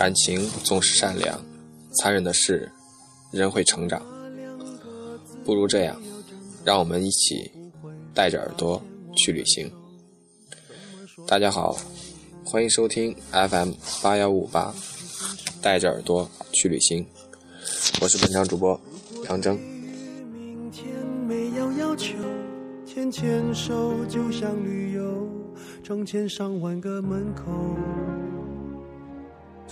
[0.00, 1.38] 感情总是善良，
[1.92, 2.72] 残忍的是，
[3.30, 4.00] 人会成长。
[5.44, 6.00] 不如这样，
[6.64, 7.50] 让我们一起
[8.14, 8.82] 带着耳朵
[9.14, 9.70] 去旅行。
[11.26, 11.76] 大家好，
[12.42, 14.74] 欢迎收听 FM 八幺五八，
[15.60, 17.06] 带着耳朵去旅行。
[18.00, 18.80] 我是本场主播
[19.28, 19.60] 杨征。
[20.32, 20.86] 明天
[21.28, 22.14] 没有要求，
[22.86, 25.28] 牵牵手就像旅游，
[25.84, 27.44] 成千上万个门口，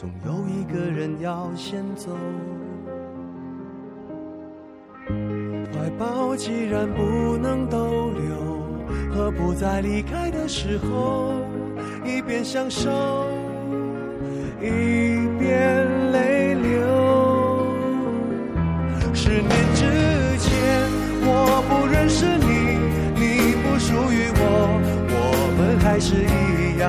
[0.01, 2.17] 总有一个人要先走。
[5.09, 8.63] 怀抱既然不能逗留，
[9.11, 11.35] 何不在离开的时候，
[12.05, 12.89] 一边享受，
[14.61, 17.67] 一边泪流。
[19.13, 19.83] 十年之
[20.39, 20.89] 前，
[21.23, 22.79] 我不认识你，
[23.19, 24.79] 你不属于我，
[25.11, 25.17] 我
[25.59, 26.89] 们还是一样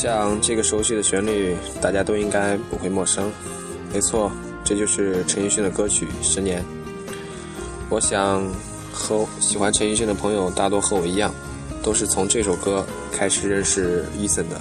[0.00, 3.32] 想这个熟悉的旋律，大家都应该不会陌生。
[3.92, 4.30] 没错，
[4.62, 6.62] 这就是陈奕迅的歌曲《十年》。
[7.90, 8.48] 我想
[8.92, 11.34] 和喜欢陈奕迅的朋友大多和我一样，
[11.82, 14.60] 都是从这首歌开始认识 Eason 的。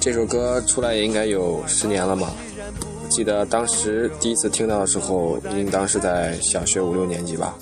[0.00, 2.30] 这首歌出来也应该有十年了嘛。
[3.10, 7.58] 记得当时第一次听到的时候，应当是在小学五六年级吧。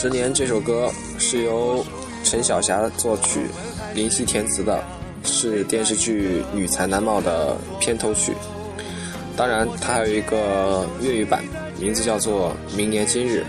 [0.00, 0.88] 十年这首歌
[1.18, 1.84] 是由
[2.22, 3.48] 陈小霞作曲，
[3.96, 4.80] 林夕填词的，
[5.24, 8.32] 是电视剧《女才男貌》的片头曲。
[9.36, 11.42] 当然，它还有一个粤语版，
[11.80, 13.44] 名字叫做《明年今日》。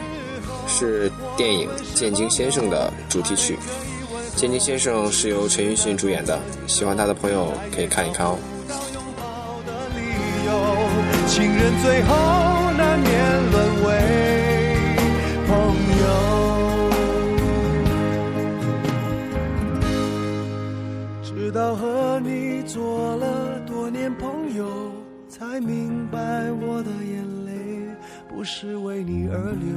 [0.68, 3.56] 是电影《剑经先生》的主题曲，
[4.40, 8.40] 《剑经先生》是由陈奕迅主演的，喜欢他的朋友可以看一看哦。
[11.28, 12.16] 情人最后
[12.76, 13.52] 难免
[25.60, 27.52] 明白我的眼泪
[28.28, 29.68] 不是为你而流。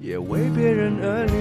[0.00, 1.34] 也为别人而流。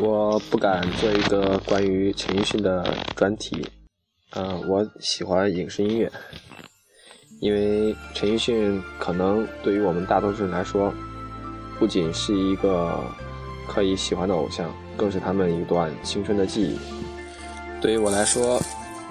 [0.00, 3.68] 我不敢做一个关于陈奕迅的专题，
[4.30, 6.10] 嗯，我喜欢影视音乐，
[7.40, 10.92] 因为陈奕迅可能对于我们大多数人来说，
[11.78, 13.02] 不仅是一个。
[13.70, 16.78] 可以喜欢的偶像，更是他们一段青春的记忆。
[17.82, 18.58] 对于我来说，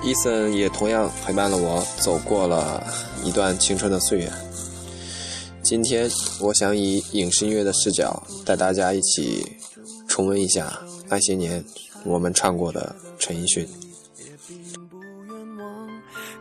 [0.04, 2.84] 伊森也同样陪伴了我走过了
[3.24, 4.32] 一段青春的岁月。
[5.62, 6.10] 今天，
[6.42, 9.46] 我想以影视音乐的视角，带大家一起
[10.08, 10.74] 重温一下
[11.08, 11.64] 那些年
[12.04, 13.64] 我们唱过的陈奕迅。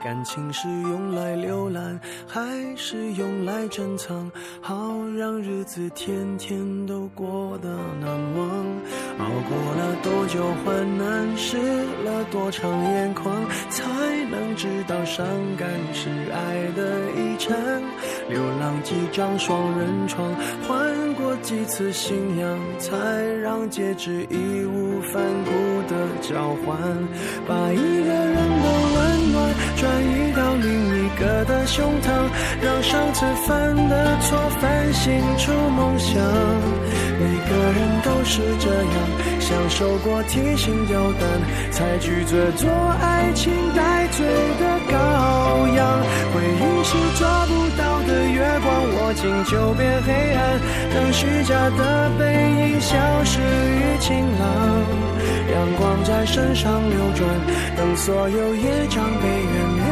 [0.06, 2.40] 感情是用来浏览，还
[2.76, 4.30] 是用来珍藏？
[4.60, 7.68] 好让日子天天都过得
[8.00, 8.48] 难忘。
[9.18, 11.58] 熬过了多久患难，湿
[12.04, 13.34] 了多长眼眶，
[13.68, 13.82] 才
[14.30, 17.82] 能知道伤感是爱的遗产。
[18.28, 20.34] 流浪几张双人床，
[20.66, 22.96] 换过几次信仰，才
[23.42, 25.50] 让戒指义无反顾
[25.88, 26.76] 的交换。
[27.46, 29.96] 把一个人的温暖转。
[30.06, 32.06] 移到另一个的胸膛，
[32.62, 36.22] 让上次犯的错反省出梦想。
[37.18, 41.22] 每个人都是这样，享受过提心吊胆，
[41.70, 44.26] 才拒绝做爱情带罪
[44.60, 46.02] 的羔羊。
[46.32, 50.60] 回忆是抓不到的月光，握紧就变黑暗。
[50.92, 54.44] 等虚假的背影消失于晴朗，
[55.52, 57.26] 阳光在身上流转，
[57.76, 59.86] 等所有业障被原谅。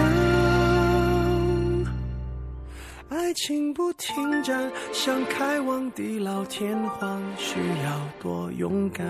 [3.11, 9.05] 爱情不停站，想开往地老天荒，需要多勇敢。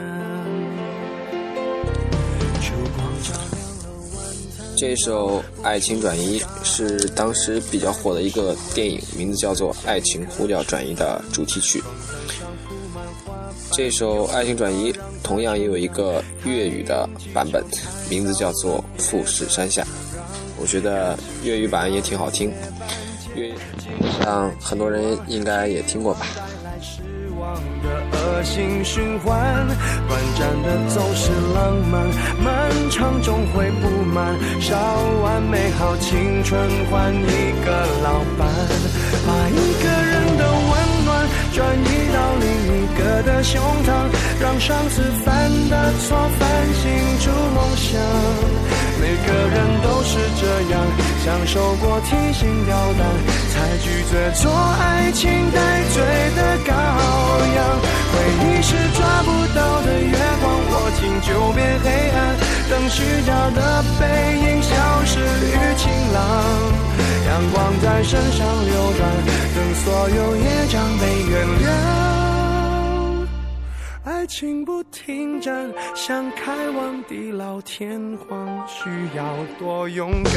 [4.87, 11.83] 这首《爱情转移》是当时比较火的一个电影，名字叫做《爱情呼叫转移》的主题曲。
[13.73, 14.93] 这首《爱情转移》
[15.23, 17.65] 同样也有一个粤语的版本，
[18.11, 19.83] 名字叫做《富士山下》。
[20.61, 22.53] 我觉得粤语版也挺好听，
[23.35, 23.55] 粤语
[24.21, 26.27] 上很多人应该也听过吧。
[27.83, 29.67] 的恶性循环，
[30.09, 31.59] 短暂的总是浪
[31.91, 31.95] 漫，
[32.43, 32.45] 漫
[32.91, 34.35] 长终会不满。
[34.61, 34.77] 烧
[35.23, 37.67] 完美好青春换一个
[38.03, 38.09] 老
[38.39, 38.47] 伴，
[39.27, 39.53] 把一
[39.83, 40.04] 个人
[41.55, 44.11] 转移到另一个的胸膛，
[44.41, 46.43] 让上次犯的错反
[46.83, 46.91] 省
[47.21, 47.95] 出梦想。
[49.01, 50.83] 每个人都是这样，
[51.25, 53.07] 享受过提心吊胆，
[53.53, 55.59] 才拒绝做爱情带
[55.95, 56.03] 罪
[56.35, 56.75] 的羔
[57.55, 57.59] 羊。
[58.11, 62.37] 回忆是抓不到的月光，握紧就变黑暗。
[62.69, 64.03] 等虚假的背
[64.41, 64.75] 影消
[65.05, 66.19] 失于晴朗，
[67.35, 69.11] 阳光在身上流转，
[69.57, 71.67] 等所有业障被原谅。
[74.05, 79.25] 爱情不停站，想开往地老天荒，需要
[79.59, 80.33] 多勇敢。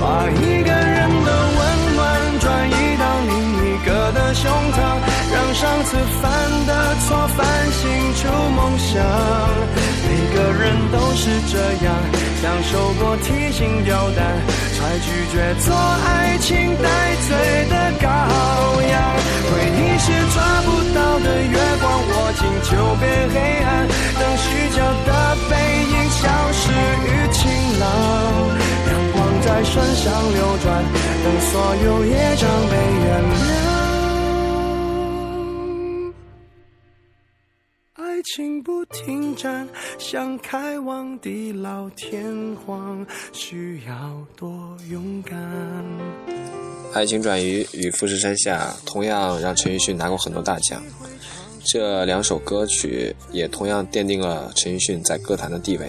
[0.00, 3.32] 把一个人的温暖转移到另
[3.62, 4.76] 一个的胸膛，
[5.54, 9.00] 上次犯的错反省出梦想。
[10.04, 11.56] 每个人都是这
[11.86, 11.94] 样，
[12.42, 14.18] 享受过提心吊胆，
[14.74, 16.88] 才拒绝做爱情带
[17.28, 17.30] 罪
[17.70, 18.04] 的羔
[18.90, 18.94] 羊。
[19.46, 23.02] 回忆是抓不到的月光，握紧就变
[23.32, 23.86] 黑暗。
[24.18, 25.52] 等虚假的背
[25.86, 26.22] 影消
[26.52, 26.62] 失
[27.06, 27.38] 于晴
[27.78, 27.84] 朗，
[28.90, 30.84] 阳光在身上流转，
[31.22, 31.52] 等所
[31.84, 32.74] 有业障被
[33.06, 33.53] 原谅。
[38.34, 45.38] 爱情不停站，想开往地老天荒，需要多勇敢。
[46.92, 50.82] 爱情转移与富士山下同样让陈奕迅拿过很多大奖，
[51.64, 55.88] 这两首歌曲也同样奠定了陈奕迅在歌坛的地位。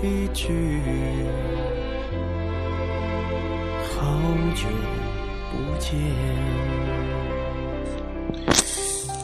[0.00, 0.80] 一句，
[3.90, 4.20] 好
[4.54, 4.68] 久
[5.50, 5.92] 不见。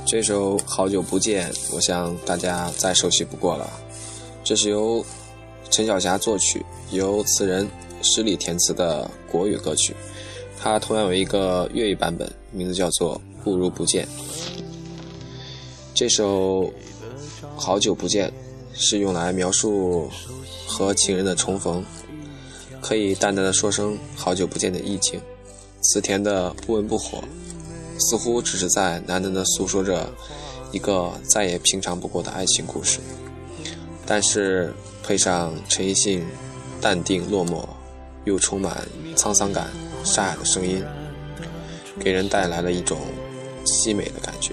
[0.04, 3.70] 这首《好久不见》，我想大家再熟悉不过了。
[4.42, 5.04] 这是由
[5.70, 7.68] 陈小霞作曲，由词人
[8.02, 9.94] 施礼填词的国语歌曲。
[10.58, 13.14] 它同样有一个粤语版本，名字叫做
[13.44, 14.04] 《不如不见》。
[15.94, 16.64] 这首
[17.56, 18.28] 《好久不见》
[18.74, 20.10] 是用来描述
[20.66, 21.84] 和情人的重逢，
[22.80, 25.20] 可以淡淡的说声“好久不见”的意境，
[25.80, 27.22] 词填的不温不火，
[27.98, 30.12] 似乎只是在喃喃的诉说着
[30.72, 32.98] 一个再也平常不过的爱情故事。
[34.04, 36.22] 但是配上陈奕迅
[36.80, 37.64] 淡定落寞
[38.24, 39.68] 又充满沧桑感
[40.04, 40.84] 沙哑的声音，
[42.00, 42.98] 给人带来了一种
[43.64, 44.52] 凄美的感觉。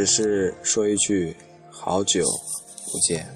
[0.00, 1.36] 只是说一句，
[1.70, 2.24] 好久
[2.90, 3.26] 不见。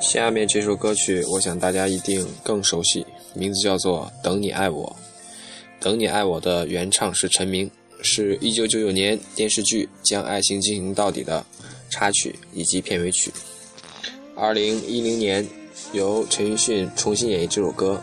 [0.00, 4.84] 下面这首歌曲，我想大家一定更熟悉，名字叫做《等你爱我》。
[5.84, 7.70] 《等你爱我》的原唱是陈明，
[8.02, 11.46] 是一九九九年电视剧《将爱情进行到底》的
[11.88, 13.32] 插曲以及片尾曲。
[14.34, 15.46] 二零一零年，
[15.92, 18.02] 由陈奕迅重新演绎这首歌，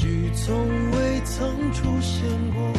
[0.00, 2.22] 许从未曾出现
[2.54, 2.72] 过。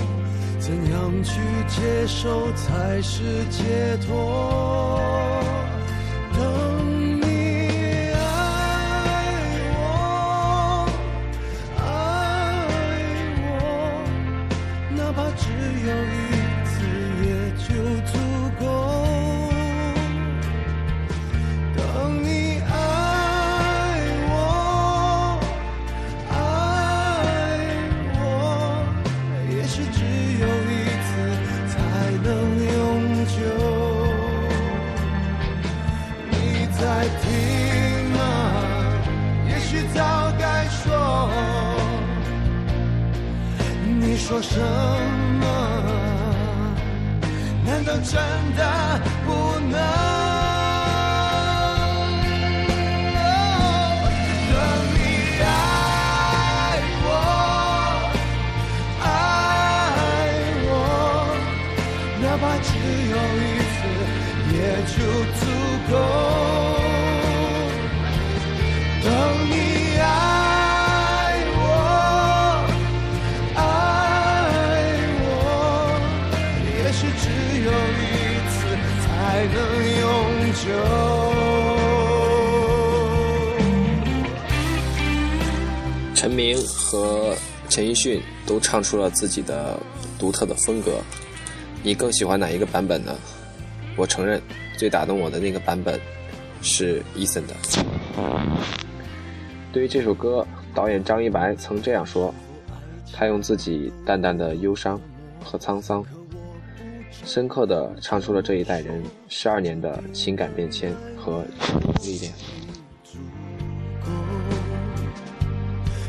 [0.58, 5.09] 怎样去接受才是解脱？
[44.30, 44.60] 说什
[45.40, 45.46] 么？
[47.66, 48.14] 难道真
[48.56, 49.99] 的不能？
[86.16, 87.34] 陈明和
[87.70, 89.80] 陈奕迅都唱出了自己的
[90.18, 91.00] 独特的风格，
[91.82, 93.16] 你更喜欢哪一个版本呢？
[93.96, 94.42] 我承认，
[94.78, 96.00] 最打动我的那个版本
[96.62, 97.56] 是 Eason 的。
[99.72, 102.34] 对于这首歌，导演张一白曾这样说：
[103.14, 105.00] 他用自己淡淡的忧伤
[105.44, 106.04] 和沧桑，
[107.12, 111.44] 深刻的唱出了这一代人十二年的情感变迁和
[112.04, 112.34] 历练。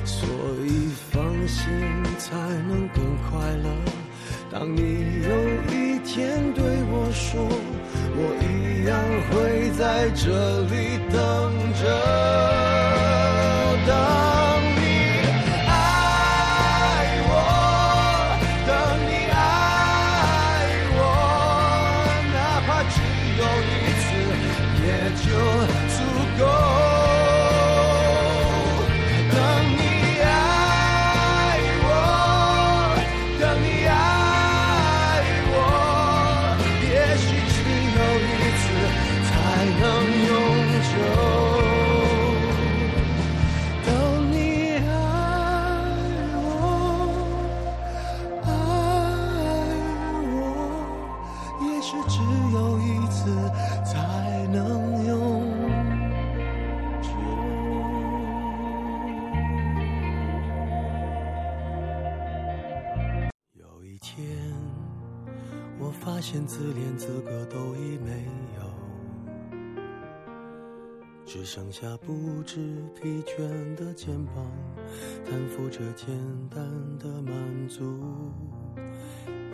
[0.04, 0.28] 所
[0.66, 1.70] 以放心
[2.18, 2.36] 才
[2.68, 3.70] 能更快乐。
[4.50, 4.82] 当你
[5.22, 5.30] 有
[5.72, 7.40] 一天对我说，
[8.16, 8.98] 我一样
[9.30, 11.14] 会在这里等
[11.80, 12.59] 着。
[64.00, 64.26] 天，
[65.78, 68.24] 我发现自怜资格都已没
[68.56, 68.62] 有，
[71.26, 74.34] 只剩下不知疲倦的肩膀，
[75.24, 76.08] 担负着简
[76.48, 76.64] 单
[76.98, 77.84] 的满足。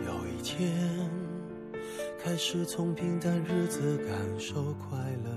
[0.05, 0.71] 有一天，
[2.23, 5.29] 开始从平淡日子感受快乐，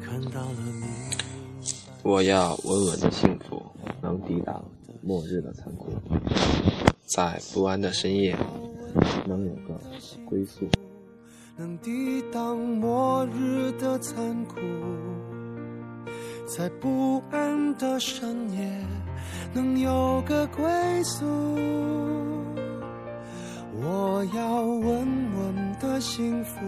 [0.00, 0.86] 看到了你
[2.02, 3.62] 我要稳稳的幸福，
[4.00, 4.64] 能抵挡
[5.02, 5.88] 末日的残酷，
[7.06, 8.36] 在不安的深夜，
[9.26, 9.80] 能有个
[10.26, 10.68] 归宿。
[11.56, 14.56] 能抵挡末日的残酷，
[16.46, 18.86] 在不安的深夜
[19.54, 20.64] 能有个归
[21.02, 21.26] 宿。
[23.82, 26.60] 我要稳稳的幸福，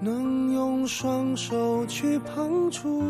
[0.00, 3.02] 能用双手去碰触，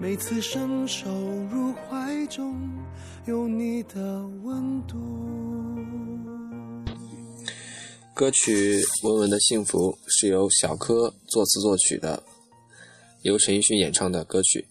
[0.00, 1.10] 每次伸手
[1.50, 2.58] 入怀中
[3.26, 4.96] 有你的温度。
[8.14, 12.22] 歌曲《稳稳的幸福》是由小柯作词作曲的，
[13.20, 14.66] 由陈奕迅演唱的歌曲，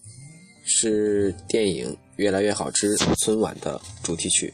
[0.65, 4.51] 是电影《越来越好之春晚》的主题曲。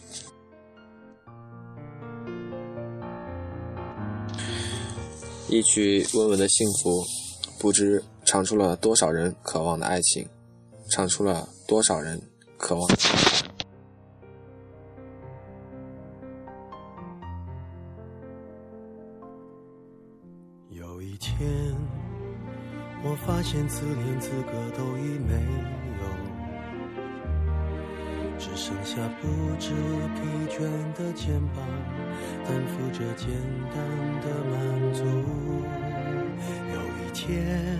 [5.47, 7.01] 一曲《稳稳的幸福》，
[7.61, 10.27] 不知唱出了多少人渴望的爱情，
[10.89, 12.21] 唱出了多少人
[12.57, 12.87] 渴望。
[20.69, 21.75] 有一天，
[23.03, 25.33] 我发现自怜资格都已没
[25.99, 26.03] 有，
[28.37, 29.27] 只剩下不
[29.59, 29.73] 知
[30.15, 30.59] 疲倦
[30.93, 31.65] 的肩膀，
[32.45, 33.27] 担负着简
[33.73, 33.75] 单
[34.21, 35.03] 的满足。
[36.73, 37.79] 有一天，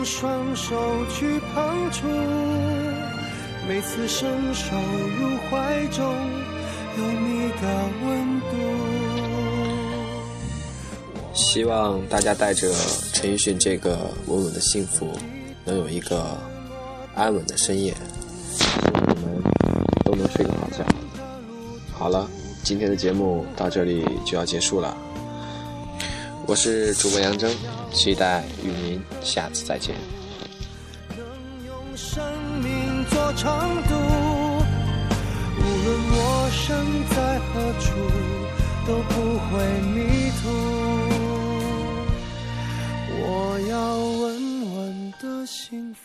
[0.00, 2.06] 用双手去碰触，
[3.68, 6.02] 每次伸手入怀中
[6.96, 8.56] 有你的温度。
[11.34, 12.72] 希望大家带着
[13.12, 15.06] 陈奕迅这个稳稳的幸福，
[15.66, 16.34] 能有一个
[17.14, 17.94] 安稳的深夜，
[18.56, 19.42] 希望你们
[20.02, 20.82] 都能睡个好觉。
[21.92, 22.26] 好了，
[22.62, 24.96] 今天的节目到这里就要结束了，
[26.46, 27.50] 我是主播杨铮，
[27.92, 29.94] 期待与您下次再见。
[31.16, 31.18] 能
[31.66, 32.22] 用生
[32.62, 33.94] 命做长度，
[35.58, 36.68] 无论我身
[37.10, 37.86] 在何处，
[38.86, 39.14] 都不
[39.48, 39.50] 会
[39.92, 40.42] 迷途。
[43.22, 43.24] 我
[43.68, 44.24] 要稳
[44.74, 46.00] 稳的幸福，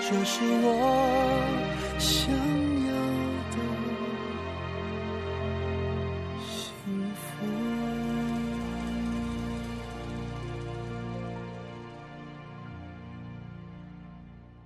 [0.00, 0.66] 这是我